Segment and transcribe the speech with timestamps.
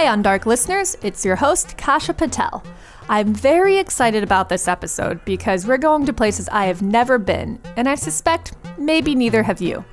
[0.00, 0.96] Hi, Undark listeners.
[1.02, 2.64] It's your host, Kasha Patel.
[3.10, 7.60] I'm very excited about this episode because we're going to places I have never been,
[7.76, 9.84] and I suspect maybe neither have you.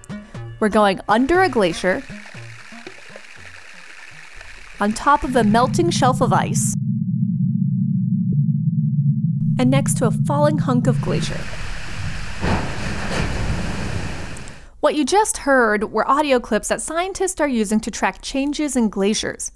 [0.62, 2.02] We're going under a glacier,
[4.80, 6.74] on top of a melting shelf of ice,
[9.60, 11.42] and next to a falling hunk of glacier.
[14.80, 18.88] What you just heard were audio clips that scientists are using to track changes in
[18.88, 19.52] glaciers.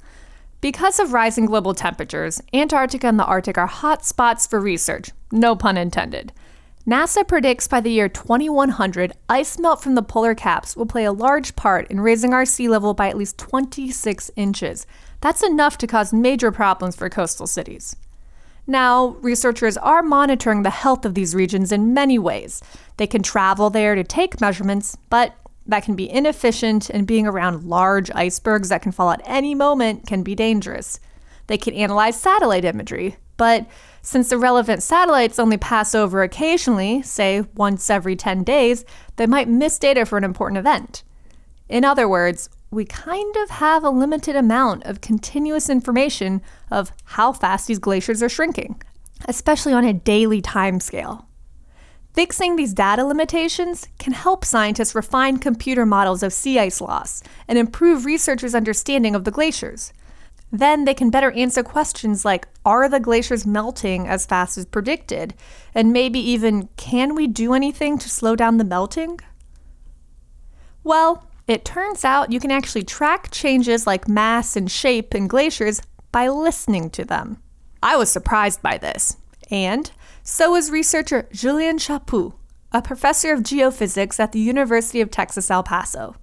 [0.61, 5.55] Because of rising global temperatures, Antarctica and the Arctic are hot spots for research, no
[5.55, 6.31] pun intended.
[6.87, 11.11] NASA predicts by the year 2100, ice melt from the polar caps will play a
[11.11, 14.85] large part in raising our sea level by at least 26 inches.
[15.19, 17.95] That's enough to cause major problems for coastal cities.
[18.67, 22.61] Now, researchers are monitoring the health of these regions in many ways.
[22.97, 25.33] They can travel there to take measurements, but
[25.71, 30.07] that can be inefficient, and being around large icebergs that can fall at any moment
[30.07, 30.99] can be dangerous.
[31.47, 33.65] They can analyze satellite imagery, but
[34.03, 39.49] since the relevant satellites only pass over occasionally, say once every 10 days, they might
[39.49, 41.03] miss data for an important event.
[41.67, 47.33] In other words, we kind of have a limited amount of continuous information of how
[47.33, 48.81] fast these glaciers are shrinking,
[49.27, 51.25] especially on a daily timescale.
[52.13, 57.57] Fixing these data limitations can help scientists refine computer models of sea ice loss and
[57.57, 59.93] improve researchers' understanding of the glaciers.
[60.51, 65.33] Then they can better answer questions like Are the glaciers melting as fast as predicted?
[65.73, 69.19] And maybe even Can we do anything to slow down the melting?
[70.83, 75.81] Well, it turns out you can actually track changes like mass and shape in glaciers
[76.11, 77.41] by listening to them.
[77.81, 79.17] I was surprised by this,
[79.49, 79.89] and
[80.23, 82.33] so is researcher Julien Chaput,
[82.71, 86.15] a professor of geophysics at the University of Texas El Paso.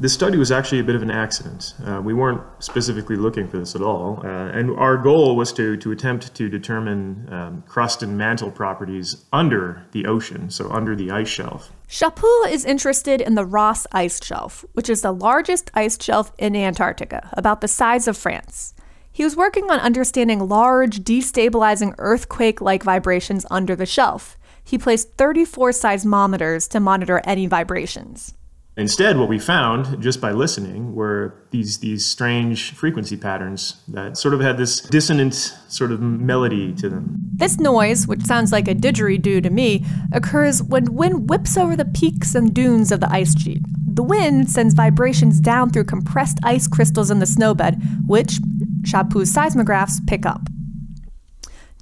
[0.00, 1.74] This study was actually a bit of an accident.
[1.84, 4.20] Uh, we weren't specifically looking for this at all.
[4.22, 9.24] Uh, and our goal was to, to attempt to determine um, crust and mantle properties
[9.32, 11.72] under the ocean, so under the ice shelf.
[11.88, 16.54] Chaput is interested in the Ross Ice Shelf, which is the largest ice shelf in
[16.54, 18.74] Antarctica, about the size of France.
[19.18, 24.38] He was working on understanding large, destabilizing earthquake like vibrations under the shelf.
[24.62, 28.34] He placed 34 seismometers to monitor any vibrations.
[28.76, 34.34] Instead, what we found just by listening were these these strange frequency patterns that sort
[34.34, 37.16] of had this dissonant sort of melody to them.
[37.34, 41.86] This noise, which sounds like a didgeridoo to me, occurs when wind whips over the
[41.86, 43.62] peaks and dunes of the ice sheet.
[43.84, 48.38] The wind sends vibrations down through compressed ice crystals in the snowbed, which
[48.82, 50.42] Chaput's seismographs pick up.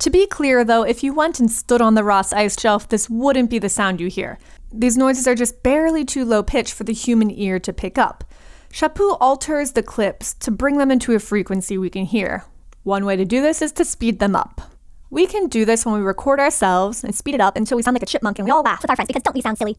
[0.01, 3.09] To be clear, though, if you went and stood on the Ross ice shelf, this
[3.09, 4.39] wouldn't be the sound you hear.
[4.73, 8.25] These noises are just barely too low pitch for the human ear to pick up.
[8.71, 12.45] Chaput alters the clips to bring them into a frequency we can hear.
[12.83, 14.61] One way to do this is to speed them up.
[15.09, 17.95] We can do this when we record ourselves and speed it up until we sound
[17.95, 19.77] like a chipmunk and we all laugh with our friends because don't we sound silly?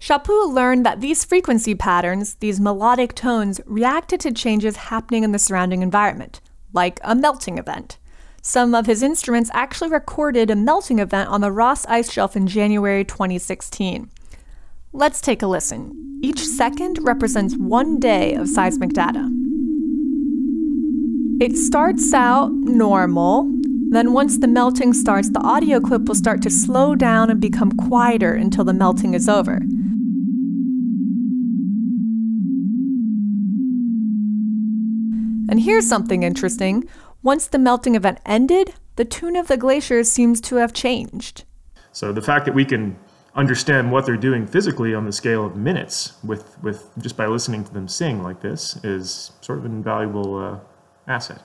[0.00, 5.38] Chaput learned that these frequency patterns, these melodic tones, reacted to changes happening in the
[5.38, 6.40] surrounding environment,
[6.72, 7.98] like a melting event.
[8.40, 12.46] Some of his instruments actually recorded a melting event on the Ross Ice Shelf in
[12.46, 14.08] January 2016.
[14.94, 16.20] Let's take a listen.
[16.22, 19.28] Each second represents one day of seismic data.
[21.42, 23.52] It starts out normal.
[23.90, 27.72] Then, once the melting starts, the audio clip will start to slow down and become
[27.72, 29.60] quieter until the melting is over.
[35.50, 36.88] And here's something interesting
[37.24, 41.42] once the melting event ended, the tune of the glaciers seems to have changed.
[41.90, 42.96] So the fact that we can
[43.34, 47.64] understand what they're doing physically on the scale of minutes with, with just by listening
[47.64, 50.58] to them sing like this is sort of an invaluable uh,
[51.08, 51.42] asset.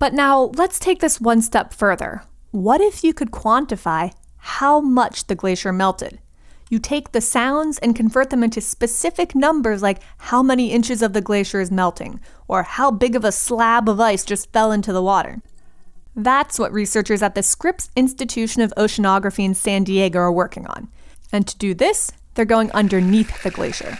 [0.00, 2.22] But now let's take this one step further.
[2.50, 6.18] What if you could quantify how much the glacier melted?
[6.70, 11.12] You take the sounds and convert them into specific numbers like how many inches of
[11.12, 14.92] the glacier is melting, or how big of a slab of ice just fell into
[14.92, 15.42] the water.
[16.16, 20.88] That's what researchers at the Scripps Institution of Oceanography in San Diego are working on.
[21.32, 23.98] And to do this, they're going underneath the glacier.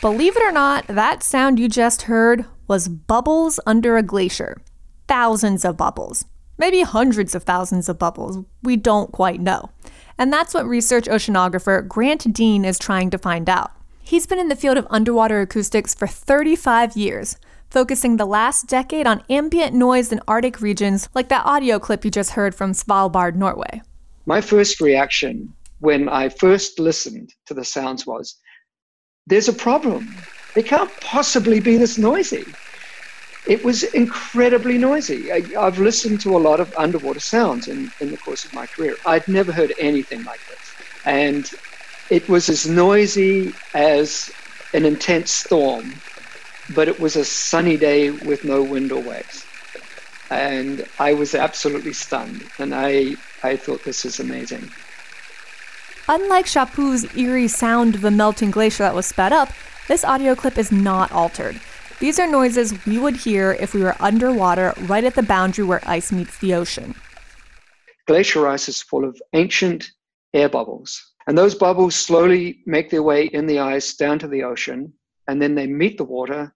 [0.00, 4.56] Believe it or not, that sound you just heard was bubbles under a glacier.
[5.08, 6.24] Thousands of bubbles
[6.60, 8.44] maybe hundreds of thousands of bubbles.
[8.62, 9.70] We don't quite know.
[10.18, 13.72] And that's what research oceanographer Grant Deane is trying to find out.
[14.02, 17.38] He's been in the field of underwater acoustics for 35 years,
[17.70, 22.10] focusing the last decade on ambient noise in Arctic regions, like that audio clip you
[22.10, 23.80] just heard from Svalbard, Norway.
[24.26, 28.36] My first reaction when I first listened to the sounds was
[29.26, 30.14] there's a problem.
[30.54, 32.44] It can't possibly be this noisy.
[33.46, 35.32] It was incredibly noisy.
[35.32, 38.66] I, have listened to a lot of underwater sounds in, in the course of my
[38.66, 38.96] career.
[39.06, 40.58] I'd never heard anything like this.
[41.04, 41.50] And
[42.10, 44.30] it was as noisy as
[44.74, 45.94] an intense storm,
[46.74, 49.46] but it was a sunny day with no wind or waves.
[50.30, 52.44] And I was absolutely stunned.
[52.58, 54.70] And I, I thought this is amazing.
[56.08, 59.50] Unlike Chaput's eerie sound of the melting glacier that was sped up,
[59.88, 61.60] this audio clip is not altered.
[62.00, 65.82] These are noises we would hear if we were underwater right at the boundary where
[65.84, 66.94] ice meets the ocean.
[68.06, 69.90] Glacier ice is full of ancient
[70.32, 71.12] air bubbles.
[71.26, 74.94] And those bubbles slowly make their way in the ice down to the ocean,
[75.28, 76.54] and then they meet the water,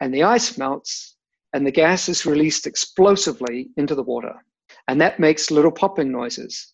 [0.00, 1.16] and the ice melts,
[1.52, 4.44] and the gas is released explosively into the water.
[4.86, 6.72] And that makes little popping noises.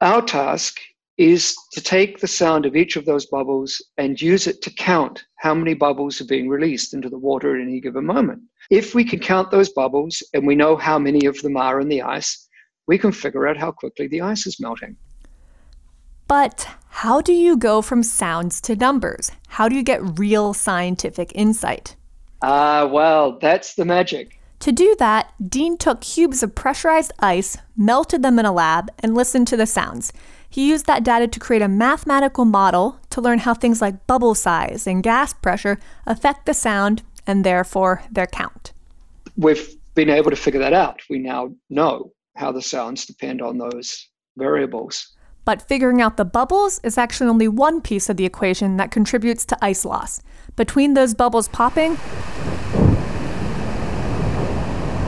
[0.00, 0.80] Our task
[1.20, 5.22] is to take the sound of each of those bubbles and use it to count
[5.36, 8.40] how many bubbles are being released into the water at any given moment.
[8.70, 11.90] If we can count those bubbles and we know how many of them are in
[11.90, 12.48] the ice,
[12.86, 14.96] we can figure out how quickly the ice is melting.
[16.26, 19.30] But how do you go from sounds to numbers?
[19.48, 21.96] How do you get real scientific insight?
[22.40, 24.40] Ah, uh, well, that's the magic.
[24.60, 29.14] To do that, Deane took cubes of pressurized ice, melted them in a lab, and
[29.14, 30.12] listened to the sounds.
[30.52, 34.34] He used that data to create a mathematical model to learn how things like bubble
[34.34, 38.72] size and gas pressure affect the sound and therefore their count.
[39.36, 41.02] We've been able to figure that out.
[41.08, 45.14] We now know how the sounds depend on those variables.
[45.44, 49.44] But figuring out the bubbles is actually only one piece of the equation that contributes
[49.46, 50.20] to ice loss.
[50.56, 51.96] Between those bubbles popping,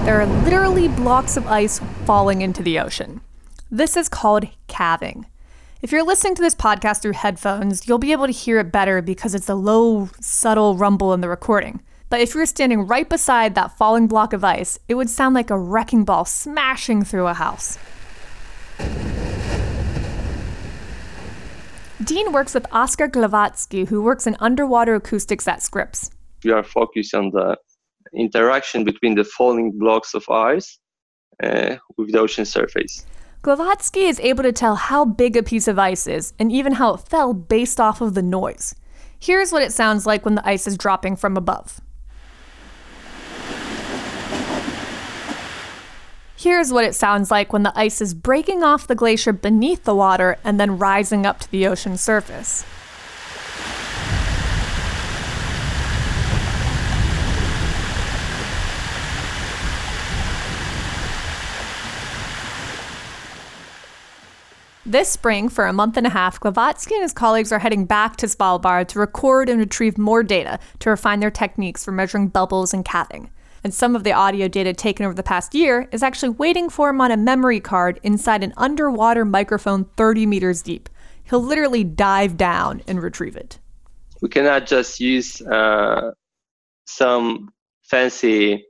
[0.04, 3.20] there are literally blocks of ice falling into the ocean.
[3.70, 5.26] This is called calving.
[5.82, 9.02] If you're listening to this podcast through headphones, you'll be able to hear it better
[9.02, 11.82] because it's a low, subtle rumble in the recording.
[12.08, 15.34] But if you were standing right beside that falling block of ice, it would sound
[15.34, 17.80] like a wrecking ball smashing through a house.
[22.04, 26.10] Deane works with Oskar Glowacki, who works in underwater acoustics at Scripps.
[26.44, 27.56] We are focused on the
[28.14, 30.78] interaction between the falling blocks of ice
[31.42, 33.04] uh, with the ocean surface.
[33.42, 36.94] Glowacki is able to tell how big a piece of ice is and even how
[36.94, 38.76] it fell based off of the noise.
[39.18, 41.80] Here's what it sounds like when the ice is dropping from above.
[46.36, 49.94] Here's what it sounds like when the ice is breaking off the glacier beneath the
[49.94, 52.64] water and then rising up to the ocean surface.
[64.92, 68.16] This spring, for a month and a half, Glowacki and his colleagues are heading back
[68.16, 72.74] to Svalbard to record and retrieve more data to refine their techniques for measuring bubbles
[72.74, 73.30] and calving.
[73.64, 76.90] And some of the audio data taken over the past year is actually waiting for
[76.90, 80.90] him on a memory card inside an underwater microphone 30 meters deep.
[81.24, 83.58] He'll literally dive down and retrieve it.
[84.20, 86.10] We cannot just use uh,
[86.84, 87.48] some
[87.80, 88.66] fancy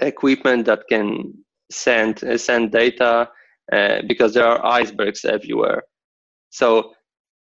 [0.00, 1.32] equipment that can
[1.70, 3.30] send send data
[3.72, 5.82] uh, because there are icebergs everywhere.
[6.50, 6.92] So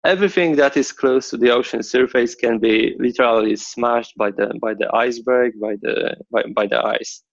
[0.06, 4.74] everything that is close to the ocean surface can be literally smashed by the by
[4.74, 7.24] the iceberg by the by, by the ice.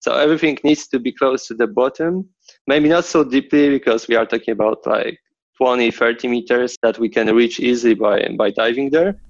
[0.00, 2.28] So everything needs to be close to the bottom.
[2.66, 5.18] Maybe not so deeply because we are talking about like
[5.58, 9.20] 20, 30 meters that we can reach easily by by diving there.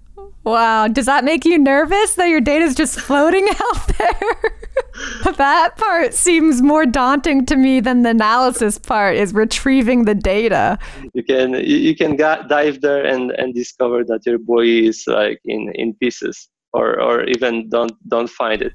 [0.45, 0.89] Wow.
[0.89, 4.53] Does that make you nervous that your data is just floating out there?
[5.37, 10.79] that part seems more daunting to me than the analysis part is retrieving the data.
[11.15, 15.73] You can you can dive there and, and discover that your buoy is like in,
[15.75, 18.73] in pieces or, or even don't don't find it.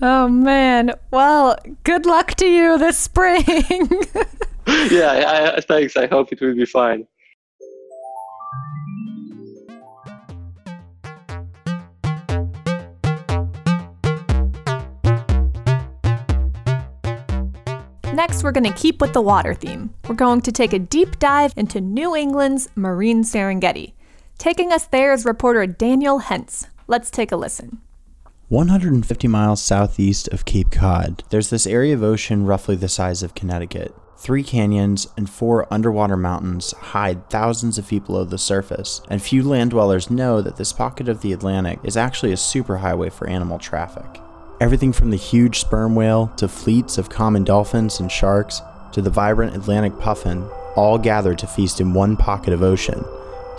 [0.00, 0.94] Oh man.
[1.10, 3.44] Well, good luck to you this spring.
[4.90, 5.96] yeah, I, thanks.
[5.96, 7.06] I hope it will be fine.
[18.18, 19.94] Next, we're going to keep with the water theme.
[20.08, 23.92] We're going to take a deep dive into New England's marine Serengeti.
[24.38, 26.66] Taking us there is reporter Daniel Hentz.
[26.88, 27.80] Let's take a listen.
[28.48, 33.36] 150 miles southeast of Cape Cod, there's this area of ocean roughly the size of
[33.36, 33.94] Connecticut.
[34.16, 39.44] Three canyons and four underwater mountains hide thousands of feet below the surface, and few
[39.44, 43.60] land dwellers know that this pocket of the Atlantic is actually a superhighway for animal
[43.60, 44.20] traffic.
[44.60, 48.60] Everything from the huge sperm whale to fleets of common dolphins and sharks
[48.90, 53.04] to the vibrant Atlantic puffin all gather to feast in one pocket of ocean,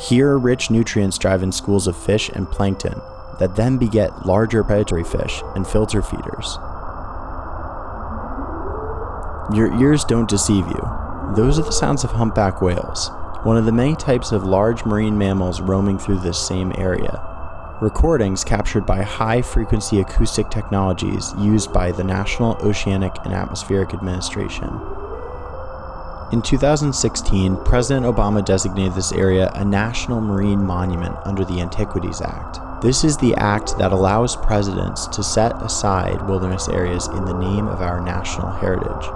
[0.08, 3.00] Here, rich nutrients drive in schools of fish and plankton
[3.39, 6.58] that then beget larger predatory fish and filter feeders.
[9.53, 10.89] Your ears don't deceive you.
[11.36, 13.10] Those are the sounds of humpback whales,
[13.44, 17.29] one of the many types of large marine mammals roaming through this same area.
[17.82, 24.68] Recordings captured by high frequency acoustic technologies used by the National Oceanic and Atmospheric Administration.
[26.34, 32.60] In 2016, President Obama designated this area a National Marine Monument under the Antiquities Act.
[32.82, 37.70] This is the act that allows presidents to set aside wilderness areas in the name
[37.70, 39.10] of our national heritage.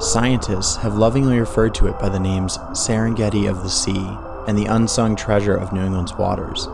[0.00, 4.66] Scientists have lovingly referred to it by the names Serengeti of the Sea and the
[4.66, 6.68] unsung treasure of New England's waters.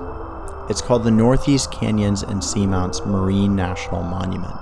[0.66, 4.54] It's called the Northeast Canyons and Seamounts Marine National Monument,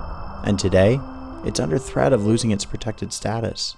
[0.43, 0.99] and today,
[1.45, 3.77] it's under threat of losing its protected status.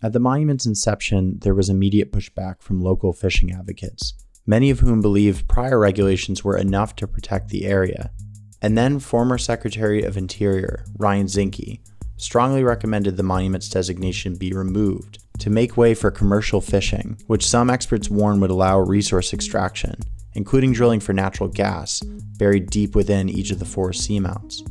[0.00, 4.14] At the monument's inception, there was immediate pushback from local fishing advocates,
[4.46, 8.12] many of whom believed prior regulations were enough to protect the area.
[8.60, 11.80] And then former Secretary of Interior, Ryan Zinke,
[12.22, 17.68] strongly recommended the monument's designation be removed to make way for commercial fishing, which some
[17.68, 19.96] experts warn would allow resource extraction,
[20.34, 22.00] including drilling for natural gas
[22.38, 24.62] buried deep within each of the four seamounts.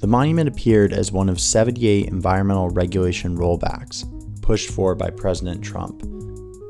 [0.00, 4.04] The monument appeared as one of 78 environmental regulation rollbacks,
[4.42, 6.02] pushed for by President Trump.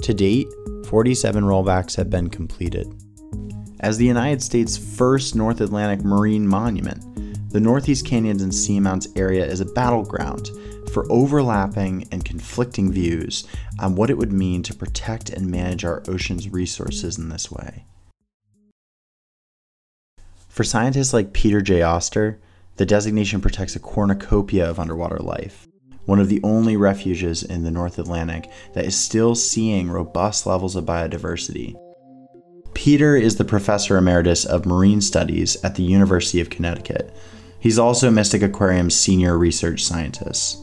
[0.02, 0.46] To date,
[0.86, 2.94] 47 rollbacks have been completed.
[3.80, 7.11] As the United States' first North Atlantic marine monument,
[7.52, 10.50] the Northeast Canyons and Seamounts area is a battleground
[10.92, 13.46] for overlapping and conflicting views
[13.78, 17.84] on what it would mean to protect and manage our ocean's resources in this way.
[20.48, 21.82] For scientists like Peter J.
[21.82, 22.38] Auster,
[22.76, 25.68] the designation protects a cornucopia of underwater life
[26.04, 30.76] one of the only refuges in the North Atlantic that is still seeing robust levels
[30.76, 31.74] of biodiversity.
[32.74, 37.14] Peter is the professor emeritus of marine studies at the University of Connecticut.
[37.62, 40.58] He's also Mystic Aquarium's senior research scientist.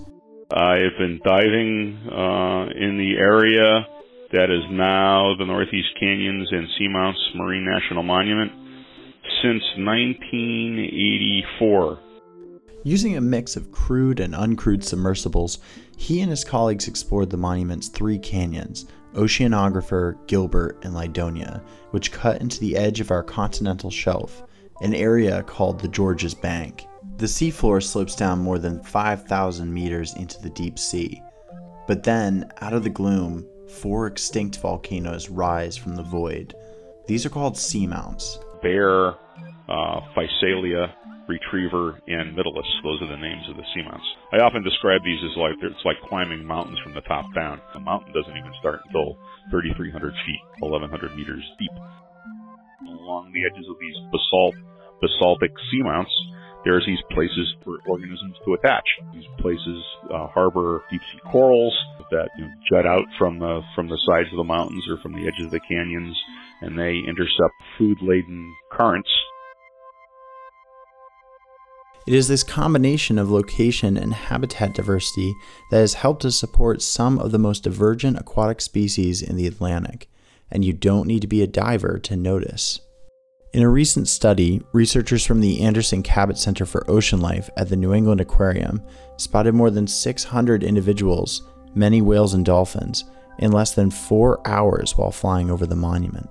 [0.51, 3.87] I've been diving uh, in the area
[4.33, 8.51] that is now the Northeast Canyons and Seamounts Marine National Monument
[9.41, 11.99] since 1984.
[12.83, 15.59] Using a mix of crewed and uncrewed submersibles,
[15.95, 22.41] he and his colleagues explored the monument's three canyons Oceanographer, Gilbert, and Lydonia, which cut
[22.41, 24.43] into the edge of our continental shelf,
[24.81, 26.87] an area called the Georges Bank.
[27.19, 31.21] The seafloor slopes down more than 5,000 meters into the deep sea.
[31.85, 36.55] But then, out of the gloom, four extinct volcanoes rise from the void.
[37.07, 38.39] These are called seamounts.
[38.61, 39.15] Bear,
[39.67, 40.95] uh, Physalia,
[41.27, 42.71] Retriever, and Mytilus.
[42.83, 44.07] Those are the names of the seamounts.
[44.31, 47.59] I often describe these as like it's like climbing mountains from the top down.
[47.73, 49.17] The mountain doesn't even start until
[49.51, 51.75] 3,300 feet, 1,100 meters deep.
[52.87, 54.55] Along the edges of these basalt,
[55.01, 56.15] basaltic seamounts,
[56.65, 58.83] there's these places for organisms to attach.
[59.13, 61.75] These places uh, harbor deep sea corals
[62.11, 65.13] that you know, jut out from the from the sides of the mountains or from
[65.13, 66.17] the edges of the canyons,
[66.61, 69.09] and they intercept food-laden currents
[72.09, 75.35] it is this combination of location and habitat diversity
[75.69, 80.09] that has helped to support some of the most divergent aquatic species in the Atlantic,
[80.49, 82.79] and you don't need to be a diver to notice.
[83.51, 87.75] In a recent study, researchers from the Anderson Cabot Center for Ocean Life at the
[87.75, 88.79] New England Aquarium
[89.17, 93.05] spotted more than 600 individuals, many whales and dolphins,
[93.39, 96.29] in less than four hours while flying over the monument.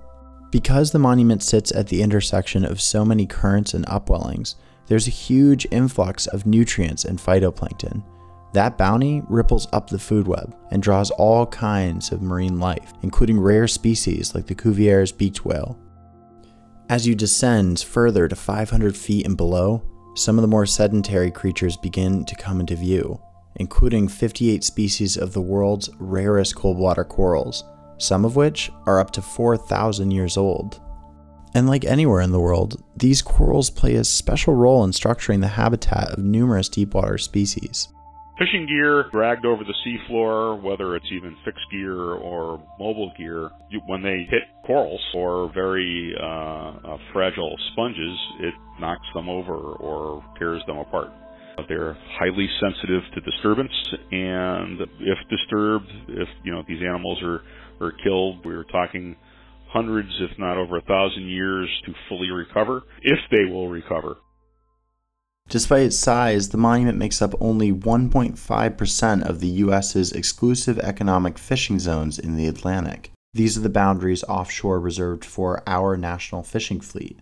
[0.49, 4.55] Because the monument sits at the intersection of so many currents and upwellings,
[4.87, 8.01] there's a huge influx of nutrients and phytoplankton.
[8.53, 13.41] That bounty ripples up the food web and draws all kinds of marine life, including
[13.41, 15.77] rare species like the Cuvier's beaked whale.
[16.89, 19.83] As you descend further to 500 feet and below,
[20.15, 23.21] some of the more sedentary creatures begin to come into view,
[23.57, 27.63] including 58 species of the world's rarest cold water corals,
[27.99, 30.81] some of which are up to 4,000 years old.
[31.53, 35.47] And like anywhere in the world, these corals play a special role in structuring the
[35.47, 37.87] habitat of numerous deepwater species.
[38.39, 43.49] Fishing gear dragged over the seafloor, whether it's even fixed gear or mobile gear,
[43.85, 50.23] when they hit corals or very uh, uh, fragile sponges, it knocks them over or
[50.39, 51.09] tears them apart.
[51.67, 53.73] They're highly sensitive to disturbance,
[54.11, 57.41] and if disturbed, if you know these animals are
[57.81, 59.17] are killed, we're talking
[59.67, 64.15] hundreds, if not over a thousand years to fully recover, if they will recover.
[65.49, 71.79] Despite its size, the monument makes up only 1.5% of the U.S.'s exclusive economic fishing
[71.79, 73.11] zones in the Atlantic.
[73.33, 77.19] These are the boundaries offshore reserved for our national fishing fleet.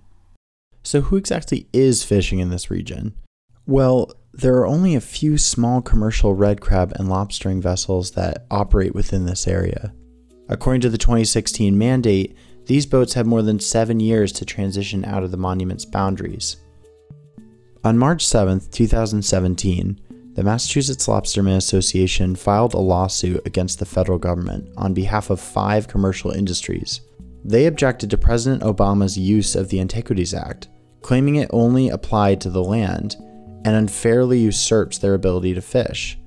[0.83, 3.15] So, who exactly is fishing in this region?
[3.65, 8.93] Well, there are only a few small commercial red crab and lobstering vessels that operate
[8.93, 9.93] within this area.
[10.49, 15.23] According to the 2016 mandate, these boats have more than seven years to transition out
[15.23, 16.57] of the monument's boundaries.
[17.87, 20.01] On March 7, 2017,
[20.33, 25.87] the Massachusetts Lobstermen Association filed a lawsuit against the federal government on behalf of five
[25.87, 26.99] commercial industries.
[27.45, 30.67] They objected to President Obama's use of the Antiquities Act,
[31.01, 33.15] claiming it only applied to the land
[33.63, 36.19] and unfairly usurps their ability to fish.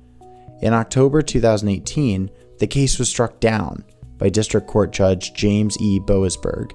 [0.63, 3.83] In October 2018, the case was struck down
[4.17, 5.99] by District Court Judge James E.
[5.99, 6.71] Boasberg,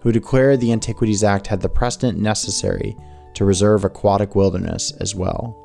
[0.00, 2.96] who declared the Antiquities Act had the precedent necessary
[3.34, 5.58] to reserve aquatic wilderness as well.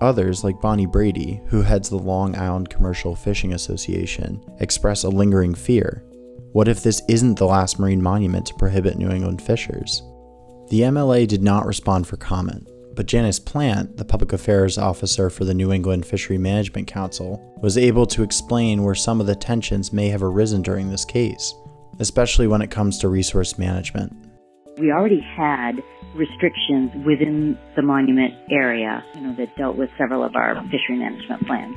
[0.00, 5.54] Others, like Bonnie Brady, who heads the Long Island Commercial Fishing Association, express a lingering
[5.54, 6.04] fear.
[6.52, 10.02] What if this isn't the last marine monument to prohibit New England fishers?
[10.68, 15.44] The MLA did not respond for comment, but Janice Plante, the public affairs officer for
[15.44, 19.92] the New England Fishery Management Council, was able to explain where some of the tensions
[19.92, 21.54] may have arisen during this case,
[21.98, 24.12] especially when it comes to resource management.
[24.78, 25.82] We already had
[26.14, 31.46] restrictions within the monument area, you know, that dealt with several of our fishery management
[31.46, 31.76] plans.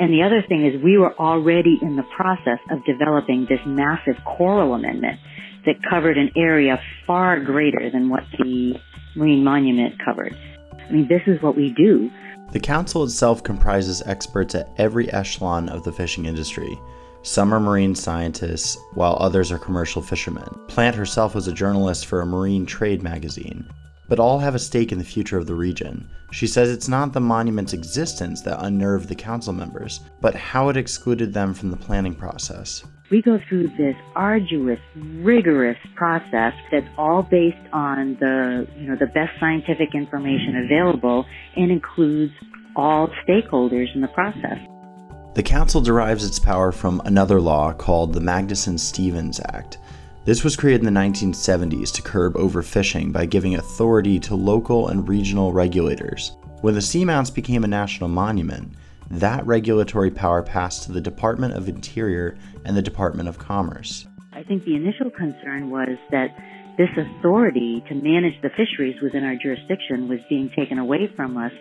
[0.00, 4.16] And the other thing is we were already in the process of developing this massive
[4.24, 5.20] coral amendment
[5.66, 8.74] that covered an area far greater than what the
[9.14, 10.36] marine monument covered.
[10.78, 12.10] I mean, this is what we do.
[12.52, 16.78] The council itself comprises experts at every echelon of the fishing industry,
[17.22, 20.48] some are marine scientists, while others are commercial fishermen.
[20.66, 23.64] Plante herself was a journalist for a marine trade magazine.
[24.08, 26.10] But all have a stake in the future of the region.
[26.32, 30.76] She says it's not the monument's existence that unnerved the council members, but how it
[30.76, 32.82] excluded them from the planning process.
[33.10, 39.06] We go through this arduous, rigorous process that's all based on the, you know, the
[39.06, 42.32] best scientific information available and includes
[42.74, 44.58] all stakeholders in the process.
[45.34, 49.78] The council derives its power from another law called the Magnuson Stevens Act.
[50.26, 55.08] This was created in the 1970s to curb overfishing by giving authority to local and
[55.08, 56.36] regional regulators.
[56.60, 58.74] When the seamounts became a national monument,
[59.10, 64.06] that regulatory power passed to the Department of Interior and the Department of Commerce.
[64.34, 66.36] I think the initial concern was that
[66.76, 71.52] this authority to manage the fisheries within our jurisdiction was being taken away from us.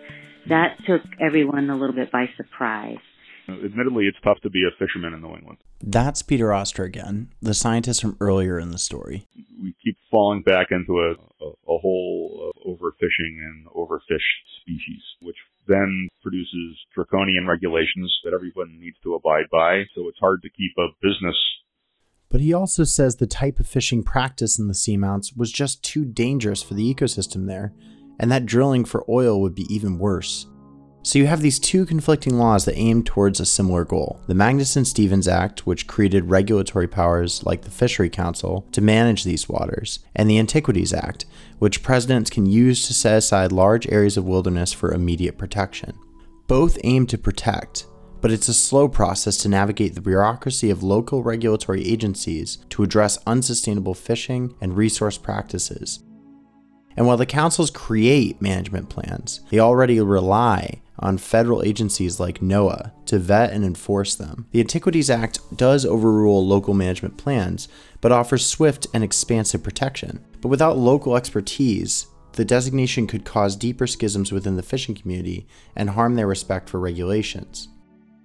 [0.47, 2.99] That took everyone a little bit by surprise.
[3.47, 5.57] Admittedly, it's tough to be a fisherman in New England.
[5.81, 9.27] That's Peter Auster again, the scientist from earlier in the story.
[9.61, 11.11] We keep falling back into a,
[11.43, 15.35] a, a hole of overfishing and overfished species, which
[15.67, 19.83] then produces draconian regulations that everyone needs to abide by.
[19.95, 21.35] So it's hard to keep a business.
[22.29, 26.05] But he also says the type of fishing practice in the seamounts was just too
[26.05, 27.73] dangerous for the ecosystem there,
[28.19, 30.47] and that drilling for oil would be even worse.
[31.03, 34.21] So you have these two conflicting laws that aim towards a similar goal.
[34.27, 39.49] The Magnuson Stevens Act, which created regulatory powers like the Fishery Council to manage these
[39.49, 41.25] waters, and the Antiquities Act,
[41.57, 45.97] which presidents can use to set aside large areas of wilderness for immediate protection.
[46.45, 47.87] Both aim to protect,
[48.21, 53.17] but it's a slow process to navigate the bureaucracy of local regulatory agencies to address
[53.25, 56.03] unsustainable fishing and resource practices.
[56.95, 62.91] And while the councils create management plans, they already rely on federal agencies like NOAA
[63.05, 64.47] to vet and enforce them.
[64.51, 67.67] The Antiquities Act does overrule local management plans,
[67.99, 70.23] but offers swift and expansive protection.
[70.41, 75.89] But without local expertise, the designation could cause deeper schisms within the fishing community and
[75.89, 77.67] harm their respect for regulations.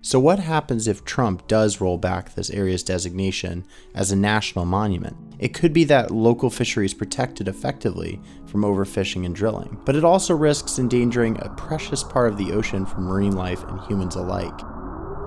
[0.00, 5.16] So, what happens if Trump does roll back this area's designation as a national monument?
[5.38, 10.34] It could be that local fisheries protected effectively from overfishing and drilling, but it also
[10.34, 14.58] risks endangering a precious part of the ocean for marine life and humans alike.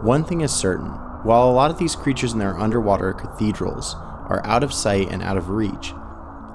[0.04, 0.89] One thing is certain
[1.24, 5.22] while a lot of these creatures in their underwater cathedrals are out of sight and
[5.22, 5.93] out of reach,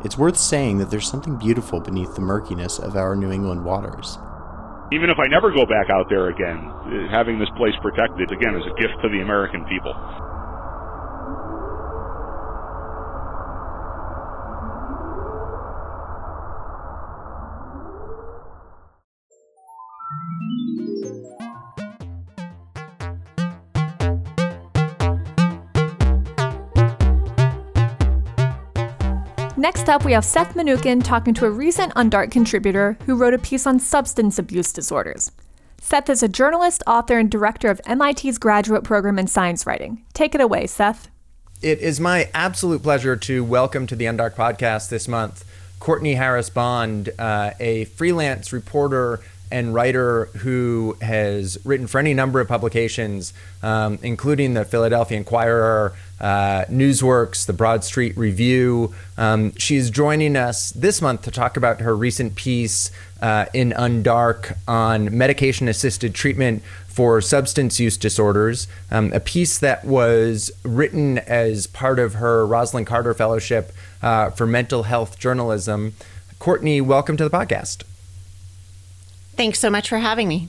[0.05, 4.19] it's worth saying that there's something beautiful beneath the murkiness of our New England waters.
[4.93, 6.61] Even if I never go back out there again,
[7.09, 9.97] having this place protected, again, is a gift to the American people.
[29.65, 33.39] Next up, we have Seth Mnookin talking to a recent Undark contributor who wrote a
[33.39, 35.33] piece on substance abuse disorders.
[35.81, 40.05] Seth is a journalist, author, and director of MIT's graduate program in science writing.
[40.13, 41.09] Take it away, Seth.
[41.63, 45.47] It is my absolute pleasure to welcome to the Undark podcast this month
[45.81, 49.21] Courtney Harris Bond, uh, a freelance reporter
[49.55, 55.95] and writer who has written for any number of publications, um, including the Philadelphia Inquirer,
[56.21, 58.93] uh, Newsworks, the Broad Street Review.
[59.17, 62.91] Um, she's joining us this month to talk about her recent piece
[63.23, 69.85] uh, in Undark on medication assisted treatment for substance use disorders, um, a piece that
[69.85, 73.71] was written as part of her Rosalynn Carter Fellowship
[74.03, 75.95] uh, for Mental Health Journalism.
[76.41, 77.85] Courtney, welcome to the podcast.
[79.37, 80.49] Thanks so much for having me.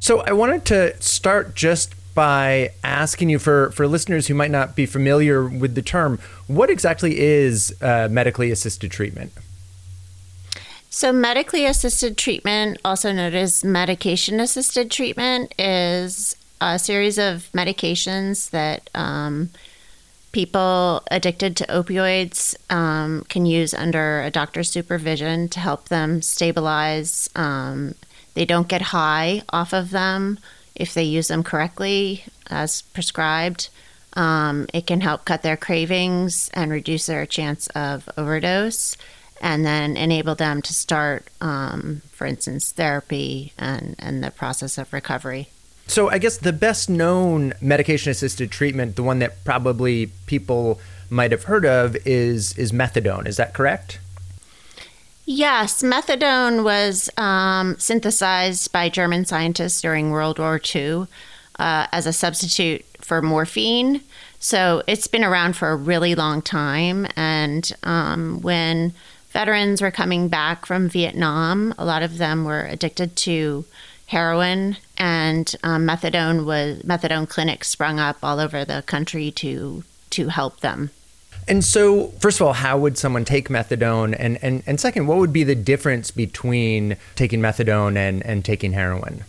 [0.00, 4.76] So, I wanted to start just by asking you for, for listeners who might not
[4.76, 9.32] be familiar with the term, what exactly is uh, medically assisted treatment?
[10.90, 18.50] So, medically assisted treatment, also known as medication assisted treatment, is a series of medications
[18.50, 19.50] that um,
[20.32, 27.28] people addicted to opioids um, can use under a doctor's supervision to help them stabilize.
[27.36, 27.94] Um,
[28.34, 30.38] they don't get high off of them
[30.74, 33.68] if they use them correctly as prescribed.
[34.14, 38.96] Um, it can help cut their cravings and reduce their chance of overdose
[39.40, 44.92] and then enable them to start, um, for instance, therapy and, and the process of
[44.92, 45.48] recovery.
[45.92, 51.32] So, I guess the best known medication assisted treatment, the one that probably people might
[51.32, 53.26] have heard of, is, is methadone.
[53.26, 54.00] Is that correct?
[55.26, 61.08] Yes, methadone was um, synthesized by German scientists during World War II
[61.58, 64.00] uh, as a substitute for morphine.
[64.38, 67.06] So it's been around for a really long time.
[67.16, 68.94] And um, when
[69.32, 71.74] veterans were coming back from Vietnam.
[71.78, 73.64] A lot of them were addicted to
[74.12, 80.28] heroin, and um, methadone was methadone clinics sprung up all over the country to to
[80.28, 80.90] help them.
[81.48, 84.14] And so, first of all, how would someone take methadone?
[84.16, 88.72] And, and, and second, what would be the difference between taking methadone and, and taking
[88.72, 89.24] heroin?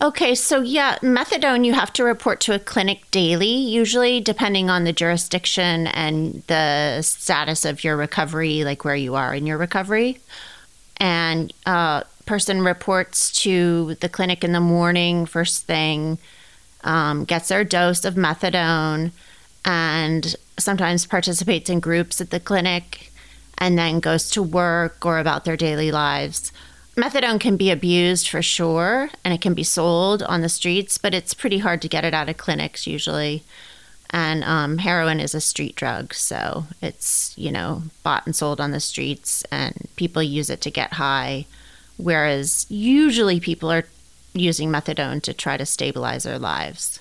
[0.00, 4.84] Okay, so yeah, methadone you have to report to a clinic daily, usually depending on
[4.84, 10.18] the jurisdiction and the status of your recovery, like where you are in your recovery.
[10.96, 16.18] And uh, person reports to the clinic in the morning, first thing,
[16.82, 19.12] um, gets their dose of methadone,
[19.64, 23.10] and sometimes participates in groups at the clinic,
[23.58, 26.52] and then goes to work or about their daily lives.
[26.96, 31.12] Methadone can be abused for sure and it can be sold on the streets but
[31.12, 33.42] it's pretty hard to get it out of clinics usually.
[34.10, 38.70] And um, heroin is a street drug so it's you know bought and sold on
[38.70, 41.46] the streets and people use it to get high
[41.96, 43.84] whereas usually people are
[44.32, 47.00] using methadone to try to stabilize their lives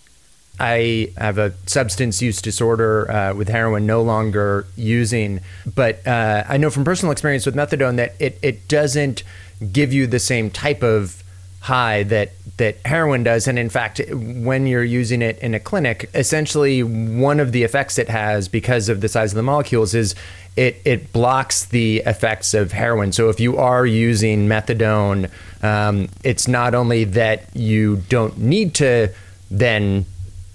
[0.60, 5.42] I have a substance use disorder uh, with heroin, no longer using.
[5.66, 9.24] But uh, I know from personal experience with methadone that it, it doesn't
[9.72, 11.23] give you the same type of
[11.64, 13.48] high that that heroin does.
[13.48, 17.98] And in fact when you're using it in a clinic essentially one of the effects
[17.98, 20.14] it has because of the size of the molecules is
[20.58, 23.14] it it blocks the effects of heroin.
[23.14, 25.32] So if you are using methadone
[25.64, 29.14] um, it's not only that you don't need to
[29.50, 30.06] then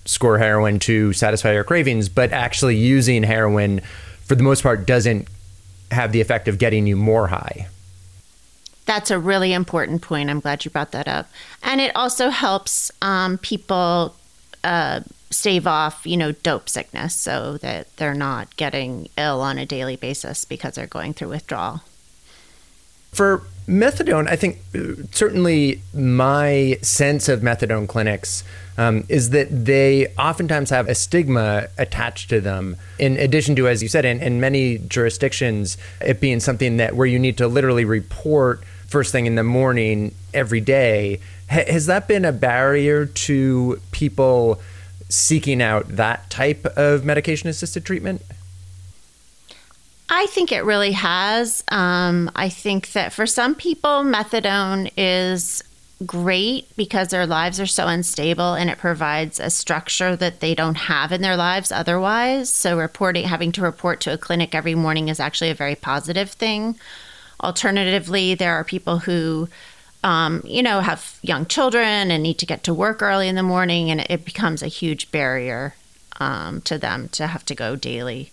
[0.05, 3.81] score heroin to satisfy your cravings but actually using heroin
[4.25, 5.27] for the most part doesn't
[5.91, 7.67] have the effect of getting you more high
[8.89, 10.31] that's a really important point.
[10.31, 11.29] I'm glad you brought that up.
[11.63, 14.17] And it also helps um, people
[14.65, 19.67] uh, stave off, you know, dope sickness so that they're not getting ill on a
[19.67, 21.83] daily basis because they're going through withdrawal.
[23.13, 28.43] For methadone, I think uh, certainly my sense of methadone clinics
[28.79, 32.77] um, is that they oftentimes have a stigma attached to them.
[32.99, 37.07] In addition to, as you said, in, in many jurisdictions, it being something that where
[37.07, 41.21] you need to literally report first thing in the morning every day.
[41.49, 44.61] has that been a barrier to people
[45.09, 48.23] seeking out that type of medication assisted treatment?
[50.11, 51.63] I think it really has.
[51.69, 55.63] Um, I think that for some people, methadone is
[56.07, 60.77] great because their lives are so unstable and it provides a structure that they don't
[60.77, 62.49] have in their lives otherwise.
[62.51, 66.31] So, reporting, having to report to a clinic every morning is actually a very positive
[66.31, 66.79] thing.
[67.43, 69.49] Alternatively, there are people who,
[70.03, 73.43] um, you know, have young children and need to get to work early in the
[73.43, 75.75] morning, and it becomes a huge barrier
[76.19, 78.33] um, to them to have to go daily.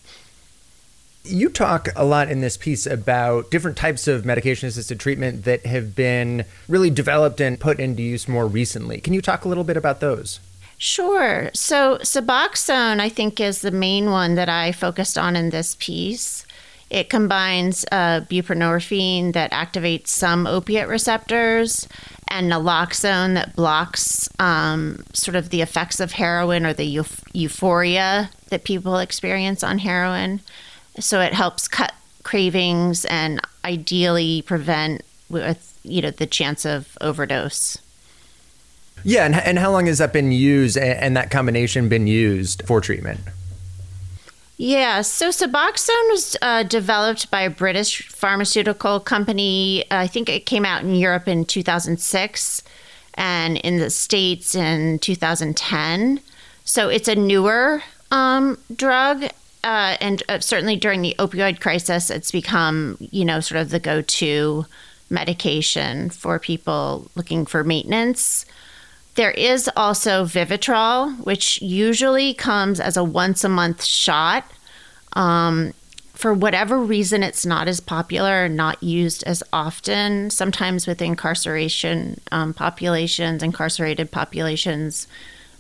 [1.23, 5.65] You talk a lot in this piece about different types of medication assisted treatment that
[5.65, 9.01] have been really developed and put into use more recently.
[9.01, 10.39] Can you talk a little bit about those?
[10.77, 11.49] Sure.
[11.53, 16.44] So, Suboxone, I think, is the main one that I focused on in this piece.
[16.89, 21.87] It combines uh, buprenorphine that activates some opiate receptors
[22.27, 28.29] and naloxone that blocks um, sort of the effects of heroin or the euph- euphoria
[28.49, 30.41] that people experience on heroin.
[30.99, 31.93] So it helps cut
[32.23, 37.77] cravings and ideally prevent with you know the chance of overdose.
[39.03, 42.63] Yeah, and, and how long has that been used and, and that combination been used
[42.65, 43.19] for treatment?
[44.57, 49.83] Yeah, so Suboxone was uh, developed by a British pharmaceutical company.
[49.91, 52.63] I think it came out in Europe in 2006
[53.15, 56.21] and in the States in 2010.
[56.63, 59.25] So it's a newer um, drug.
[59.63, 63.79] Uh, and uh, certainly during the opioid crisis, it's become, you know, sort of the
[63.79, 64.65] go to
[65.09, 68.45] medication for people looking for maintenance.
[69.15, 74.45] There is also Vivitrol, which usually comes as a once a month shot.
[75.13, 75.73] Um,
[76.13, 80.29] for whatever reason, it's not as popular, not used as often.
[80.29, 85.07] Sometimes with incarceration um, populations, incarcerated populations,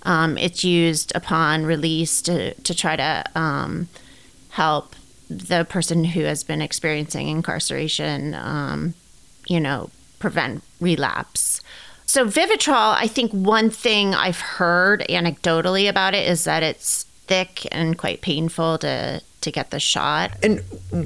[0.03, 3.87] um, it's used upon release to, to try to um,
[4.49, 4.95] help
[5.29, 8.93] the person who has been experiencing incarceration, um,
[9.47, 9.89] you know,
[10.19, 11.54] prevent relapse.
[12.05, 17.67] So Vivitrol, I think one thing I've heard anecdotally about it is that it's thick
[17.71, 20.31] and quite painful to to get the shot.
[20.43, 20.59] And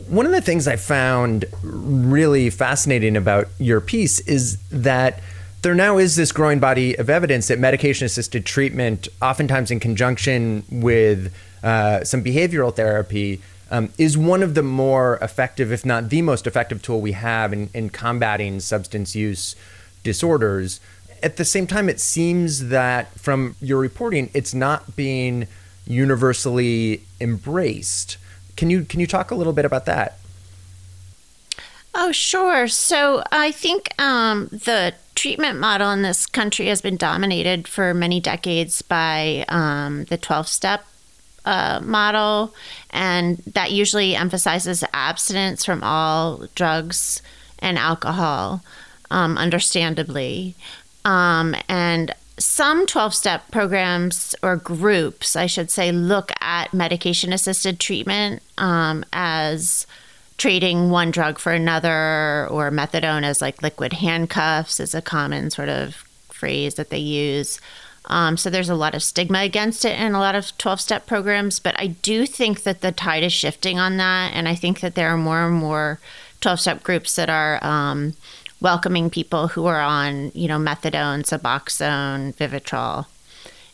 [0.08, 5.20] one of the things I found really fascinating about your piece is that
[5.62, 10.64] there now is this growing body of evidence that medication assisted treatment, oftentimes in conjunction
[10.72, 11.34] with
[11.64, 16.48] uh, some behavioral therapy, um, is one of the more effective, if not the most
[16.48, 19.56] effective tool we have in, in combating substance use
[20.04, 20.80] disorders.
[21.22, 25.48] At the same time, it seems that from your reporting, it's not being
[25.86, 28.18] universally embraced.
[28.56, 30.20] Can you can you talk a little bit about that?
[31.96, 32.68] Oh, sure.
[32.68, 38.20] So I think um, the treatment model in this country has been dominated for many
[38.20, 40.86] decades by um, the 12 step
[41.46, 42.54] uh, model,
[42.92, 47.22] and that usually emphasizes abstinence from all drugs
[47.58, 48.64] and alcohol,
[49.12, 50.56] um, understandably.
[51.06, 57.80] Um, and some 12 step programs or groups, I should say, look at medication assisted
[57.80, 59.86] treatment um, as
[60.38, 65.68] trading one drug for another, or methadone as like liquid handcuffs, is a common sort
[65.68, 67.60] of phrase that they use.
[68.06, 71.06] Um, so there's a lot of stigma against it in a lot of 12 step
[71.06, 71.60] programs.
[71.60, 74.32] But I do think that the tide is shifting on that.
[74.34, 76.00] And I think that there are more and more
[76.42, 78.14] 12 step groups that are um,
[78.62, 83.06] welcoming people who are on, you know, methadone, Suboxone, Vivitrol.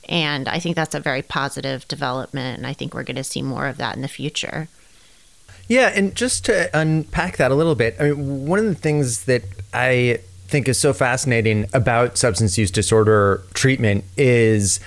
[0.08, 2.58] And I think that's a very positive development.
[2.58, 4.68] And I think we're going to see more of that in the future.
[5.68, 9.26] Yeah, and just to unpack that a little bit, I mean, one of the things
[9.26, 9.44] that
[9.74, 14.80] I think is so fascinating about substance use disorder treatment is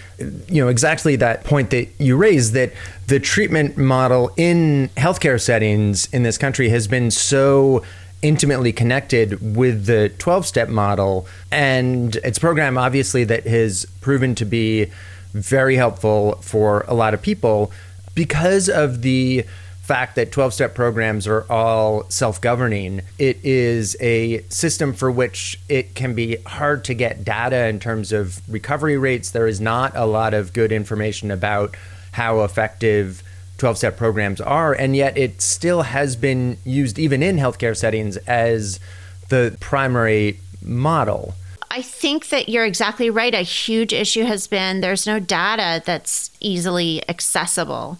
[0.48, 2.72] you know exactly that point that you raised that
[3.08, 7.82] the treatment model in healthcare settings in this country has been so
[8.22, 14.34] intimately connected with the 12 step model and it's a program obviously that has proven
[14.34, 14.90] to be
[15.32, 17.70] very helpful for a lot of people
[18.14, 19.44] because of the
[19.88, 25.58] fact that 12 step programs are all self governing, it is a system for which
[25.68, 29.30] it can be hard to get data in terms of recovery rates.
[29.30, 31.74] There is not a lot of good information about
[32.12, 33.22] how effective
[33.58, 38.16] 12 step programs are, and yet it still has been used, even in healthcare settings,
[38.18, 38.80] as
[39.28, 41.34] the primary model.
[41.70, 43.34] I think that you're exactly right.
[43.34, 47.98] A huge issue has been there's no data that's easily accessible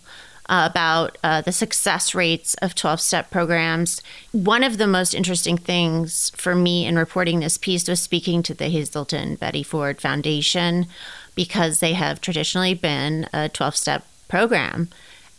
[0.49, 4.01] about uh, the success rates of 12 step programs.
[4.33, 8.55] One of the most interesting things for me in reporting this piece was speaking to
[8.55, 10.87] the Hazelden Betty Ford Foundation
[11.35, 14.89] because they have traditionally been a 12 step program.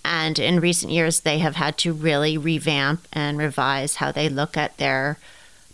[0.04, 4.58] And in recent years, they have had to really revamp and revise how they look
[4.58, 5.18] at their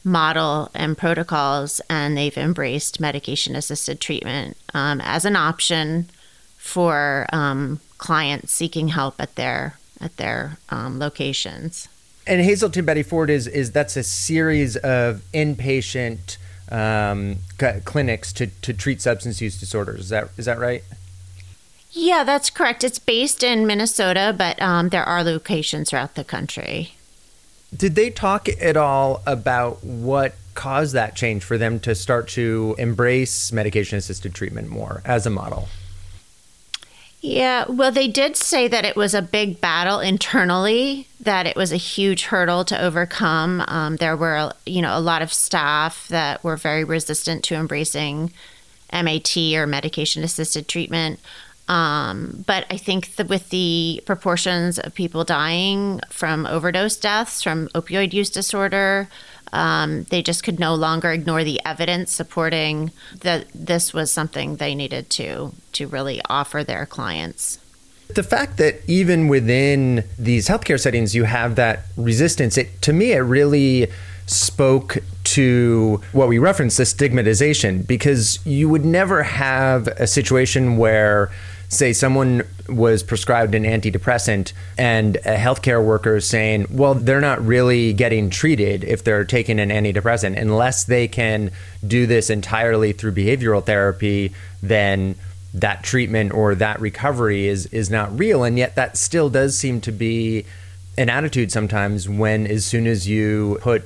[0.03, 6.09] model and protocols, and they've embraced medication assisted treatment um, as an option
[6.57, 11.87] for um, clients seeking help at their at their um, locations.
[12.27, 16.37] And Hazelden Betty Ford is is that's a series of inpatient
[16.71, 17.37] um,
[17.85, 20.01] clinics to, to treat substance use disorders.
[20.01, 20.83] Is that is that right?
[21.97, 22.83] Yeah, that's correct.
[22.83, 26.93] It's based in Minnesota, but um, there are locations throughout the country.
[27.75, 32.75] Did they talk at all about what caused that change for them to start to
[32.77, 35.69] embrace medication assisted treatment more as a model?
[37.21, 41.71] Yeah, well, they did say that it was a big battle internally, that it was
[41.71, 43.63] a huge hurdle to overcome.
[43.67, 48.31] Um, there were, you know, a lot of staff that were very resistant to embracing
[48.91, 51.19] MAT or medication assisted treatment.
[51.67, 57.69] Um, but I think that with the proportions of people dying from overdose deaths, from
[57.69, 59.09] opioid use disorder,
[59.51, 64.75] um, they just could no longer ignore the evidence supporting that this was something they
[64.75, 67.59] needed to to really offer their clients.
[68.09, 73.13] The fact that even within these healthcare settings you have that resistance, it to me
[73.13, 73.87] it really
[74.27, 81.31] spoke to what we referenced the stigmatization because you would never have a situation where
[81.69, 87.45] say someone was prescribed an antidepressant and a healthcare worker is saying, well, they're not
[87.45, 90.39] really getting treated if they're taking an antidepressant.
[90.39, 91.51] Unless they can
[91.85, 95.15] do this entirely through behavioral therapy, then
[95.53, 98.43] that treatment or that recovery is is not real.
[98.43, 100.45] And yet that still does seem to be
[100.97, 103.85] an attitude sometimes when as soon as you put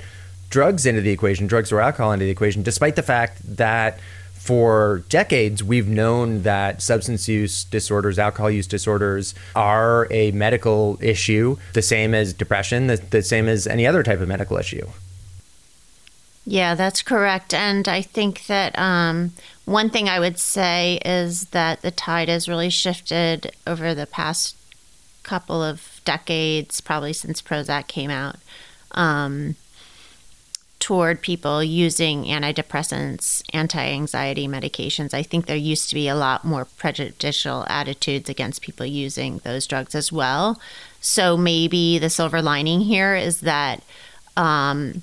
[0.50, 4.00] drugs into the equation, drugs or alcohol into the equation, despite the fact that
[4.40, 11.58] for decades, we've known that substance use disorders, alcohol use disorders, are a medical issue,
[11.74, 14.88] the same as depression, the, the same as any other type of medical issue.
[16.46, 17.54] Yeah, that's correct.
[17.54, 19.34] And I think that um,
[19.66, 24.56] one thing I would say is that the tide has really shifted over the past
[25.22, 28.38] couple of decades, probably since Prozac came out.
[28.92, 29.58] Um,
[30.80, 35.14] toward people using antidepressants, anti anxiety medications.
[35.14, 39.68] I think there used to be a lot more prejudicial attitudes against people using those
[39.68, 40.60] drugs as well.
[41.02, 43.84] So maybe the silver lining here is that
[44.38, 45.02] um,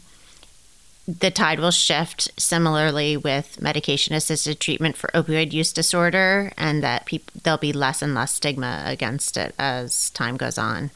[1.07, 7.07] the tide will shift similarly with medication assisted treatment for opioid use disorder, and that
[7.07, 10.91] people, there'll be less and less stigma against it as time goes on.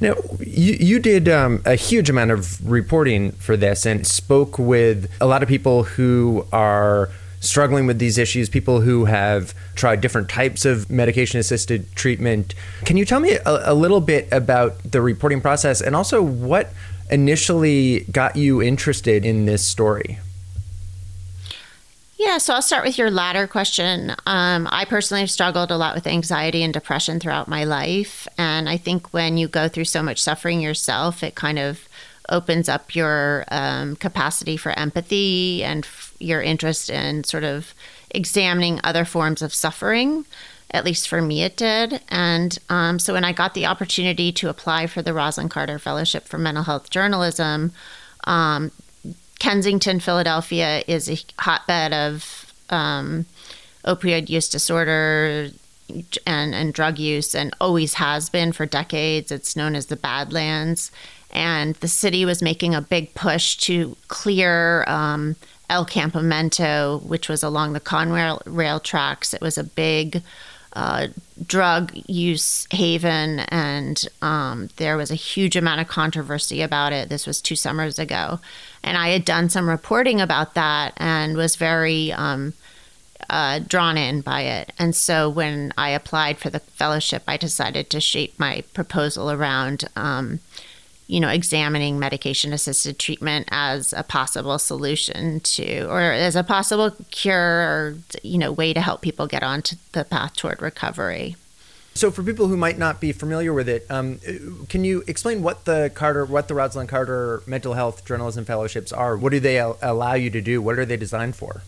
[0.00, 5.10] Now, you, you did um, a huge amount of reporting for this and spoke with
[5.20, 10.28] a lot of people who are struggling with these issues, people who have tried different
[10.28, 12.54] types of medication assisted treatment.
[12.84, 16.72] Can you tell me a, a, little bit about the reporting process and also what
[17.10, 20.18] initially got you interested in this story?
[22.16, 24.10] Yeah, so I'll start with your latter question.
[24.24, 28.28] Um, I personally have struggled a lot with anxiety and depression throughout my life.
[28.38, 31.88] And I think when you go through so much suffering yourself, it kind of
[32.28, 37.74] opens up your um, capacity for empathy and f- your interest in sort of
[38.10, 40.24] examining other forms of suffering.
[40.70, 42.00] At least for me, it did.
[42.08, 46.26] And um, so when I got the opportunity to apply for the Rosalynn Carter Fellowship
[46.26, 47.72] for Mental Health Journalism,
[48.24, 48.70] um,
[49.38, 53.26] Kensington, Philadelphia is a hotbed of um,
[53.84, 55.50] opioid use disorder
[56.26, 59.30] and, and drug use and always has been for decades.
[59.30, 60.90] It's known as the Badlands.
[61.30, 65.36] And the city was making a big push to clear um,
[65.68, 69.34] El Campamento, which was along the Conrail rail tracks.
[69.34, 70.22] It was a big
[70.74, 71.08] uh,
[71.46, 77.08] drug use haven, and um, there was a huge amount of controversy about it.
[77.08, 78.40] This was two summers ago.
[78.82, 82.54] And I had done some reporting about that and was very um,
[83.30, 84.72] uh, drawn in by it.
[84.78, 89.84] And so when I applied for the fellowship, I decided to shape my proposal around.
[89.96, 90.40] Um,
[91.06, 96.96] you know, examining medication assisted treatment as a possible solution to, or as a possible
[97.10, 101.36] cure or, you know, way to help people get onto the path toward recovery.
[101.96, 104.18] So, for people who might not be familiar with it, um,
[104.68, 109.16] can you explain what the Carter, what the Rosalynn Carter Mental Health Journalism Fellowships are?
[109.16, 110.60] What do they allow you to do?
[110.60, 111.62] What are they designed for?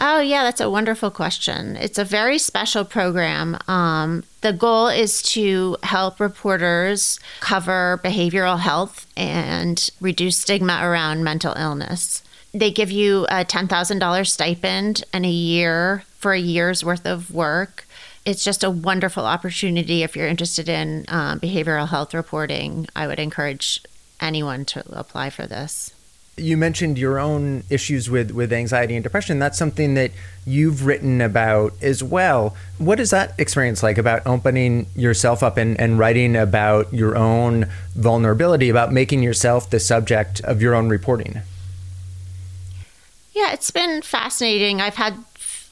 [0.00, 1.74] Oh, yeah, that's a wonderful question.
[1.76, 3.58] It's a very special program.
[3.66, 11.52] Um, the goal is to help reporters cover behavioral health and reduce stigma around mental
[11.54, 12.22] illness.
[12.54, 17.86] They give you a $10,000 stipend and a year for a year's worth of work.
[18.24, 22.86] It's just a wonderful opportunity if you're interested in um, behavioral health reporting.
[22.94, 23.82] I would encourage
[24.20, 25.92] anyone to apply for this
[26.40, 29.38] you mentioned your own issues with, with anxiety and depression.
[29.38, 30.10] That's something that
[30.46, 32.56] you've written about as well.
[32.78, 37.66] What is that experience like about opening yourself up and, and writing about your own
[37.94, 41.42] vulnerability, about making yourself the subject of your own reporting?
[43.32, 44.80] Yeah, it's been fascinating.
[44.80, 45.24] I've had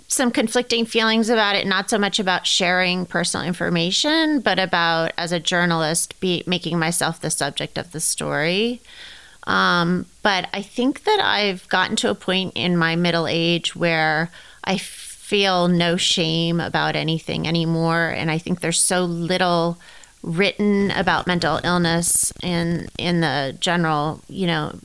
[0.08, 5.32] some conflicting feelings about it, not so much about sharing personal information, but about as
[5.32, 8.80] a journalist be making myself the subject of the story.
[9.46, 14.30] Um, but I think that I've gotten to a point in my middle age where
[14.64, 18.08] I feel no shame about anything anymore.
[18.08, 19.78] And I think there's so little
[20.22, 24.76] written about mental illness in in the general, you know,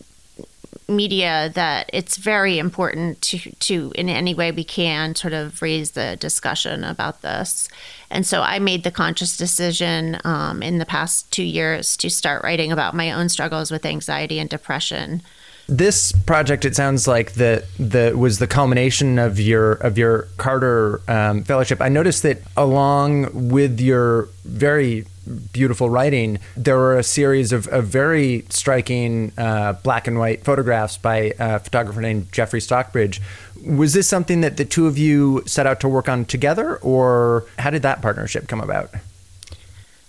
[0.87, 5.91] media that it's very important to to in any way we can sort of raise
[5.91, 7.69] the discussion about this.
[8.09, 12.43] And so I made the conscious decision um, in the past two years to start
[12.43, 15.21] writing about my own struggles with anxiety and depression.
[15.67, 21.01] This project, it sounds like the the was the culmination of your of your Carter
[21.07, 21.81] um, Fellowship.
[21.81, 25.05] I noticed that along with your very
[25.53, 30.97] beautiful writing, there were a series of, of very striking uh, black and white photographs
[30.97, 33.21] by a photographer named Jeffrey Stockbridge.
[33.65, 37.45] Was this something that the two of you set out to work on together, or
[37.59, 38.89] how did that partnership come about?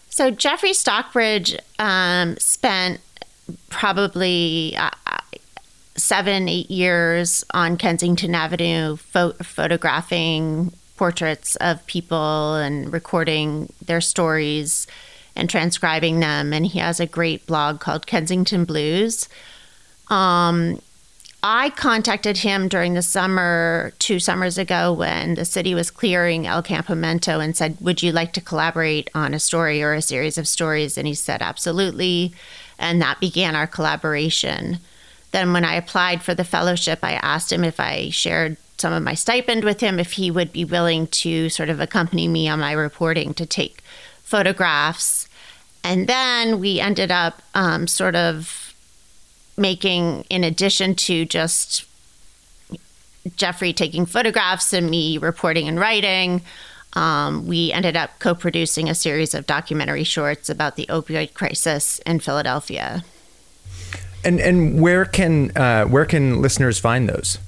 [0.09, 3.01] So, Jeffrey Stockbridge um, spent
[3.69, 4.91] probably uh,
[5.97, 14.87] seven, eight years on Kensington Avenue pho- photographing portraits of people and recording their stories
[15.35, 16.53] and transcribing them.
[16.53, 19.29] And he has a great blog called Kensington Blues.
[20.09, 20.81] Um,
[21.45, 26.63] I contacted him during the summer, two summers ago, when the city was clearing El
[26.63, 30.47] Campamento and said, Would you like to collaborate on a story or a series of
[30.47, 30.97] stories?
[30.97, 32.33] And he said, Absolutely.
[32.79, 34.79] And that began our collaboration.
[35.33, 39.03] Then, when I applied for the fellowship, I asked him if I shared some of
[39.03, 42.61] my stipend with him, if he would be willing to sort of accompany me on
[42.61, 43.83] my reporting to take
[44.23, 45.22] photographs.
[45.85, 48.75] And then we ended up um, sort of
[49.57, 51.85] making, in addition to just
[53.37, 56.43] Jeffrey taking photographs and me reporting and writing,
[56.95, 61.99] um, we ended up co producing a series of documentary shorts about the opioid crisis
[62.01, 63.05] in Philadelphia.
[64.25, 67.39] And and where can uh, where can listeners find those?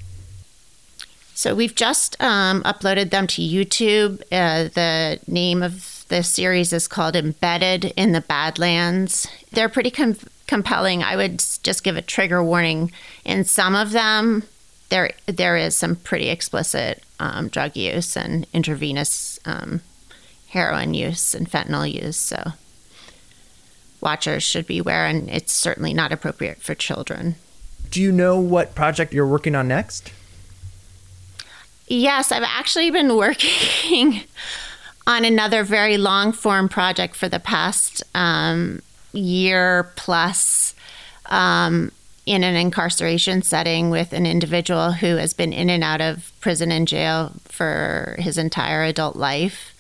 [1.35, 4.23] So we've just um, uploaded them to YouTube.
[4.33, 10.17] Uh, the name of the series is called "Embedded in the Badlands." They're pretty com-
[10.47, 11.03] compelling.
[11.03, 12.93] I would just give a trigger warning.
[13.25, 14.45] In some of them,
[14.89, 19.81] there there is some pretty explicit um, drug use and intravenous um,
[20.49, 22.17] heroin use and fentanyl use.
[22.17, 22.53] So
[24.01, 27.37] watchers should beware, and it's certainly not appropriate for children.
[27.91, 30.13] Do you know what project you're working on next?
[31.87, 34.23] Yes, I've actually been working
[35.07, 38.81] on another very long form project for the past um,
[39.13, 40.75] year plus
[41.27, 41.93] um,
[42.27, 46.73] in an incarceration setting with an individual who has been in and out of prison
[46.73, 49.75] and jail for his entire adult life.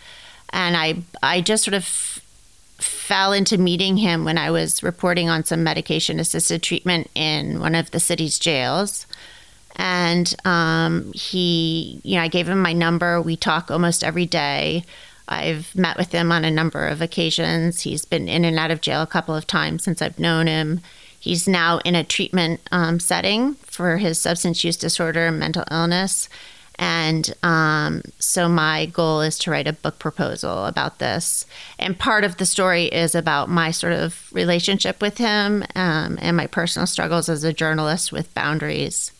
[0.51, 5.45] And I, I just sort of fell into meeting him when I was reporting on
[5.45, 9.07] some medication assisted treatment in one of the city's jails.
[9.77, 13.20] And um, he, you know, I gave him my number.
[13.20, 14.85] We talk almost every day.
[15.29, 17.81] I've met with him on a number of occasions.
[17.81, 20.81] He's been in and out of jail a couple of times since I've known him.
[21.18, 26.29] He's now in a treatment um, setting for his substance use disorder and mental illness.
[26.79, 31.47] And um, so my goal is to write a book proposal about this.
[31.79, 36.37] And part of the story is about my sort of relationship with him um, and
[36.37, 39.12] my personal struggles as a journalist with boundaries.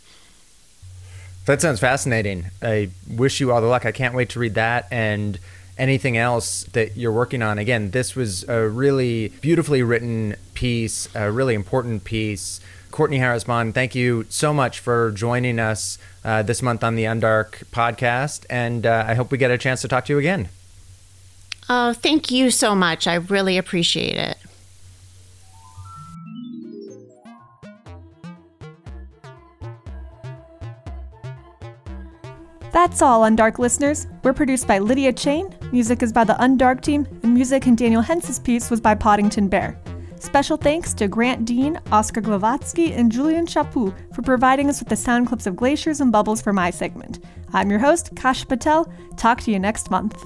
[1.47, 2.47] That sounds fascinating.
[2.63, 3.87] I wish you all the luck.
[3.87, 5.39] I can't wait to read that and
[5.79, 7.59] anything else that you're working on.
[7.59, 12.61] Again, this was a really beautifully written piece, a really important piece.
[12.91, 17.05] Courtenay Harris Bond, thank you so much for joining us uh, this month on the
[17.05, 18.47] Undark podcast.
[18.49, 20.49] And uh, I hope we get a chance to talk to you again.
[21.69, 23.07] Oh, thank you so much.
[23.07, 24.39] I really appreciate it.
[32.75, 34.09] That's all, Undark listeners.
[34.25, 38.03] We're produced by Lydia Chain, music is by the Undark team, and music in Daniel
[38.03, 39.79] Hence's piece was by Poddington Bear.
[40.19, 44.97] Special thanks to Grant Deane, Oskar Glowacki, and Julian Chaput for providing us with the
[44.97, 47.25] sound clips of glaciers and bubbles for my segment.
[47.53, 48.93] I'm your host, Kash Patel.
[49.17, 50.21] Talk to you next month.